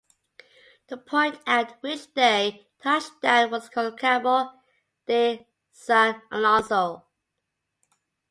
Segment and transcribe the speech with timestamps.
[0.87, 4.49] The point at which they touched down was called Cabo
[5.05, 7.05] de San Alonso.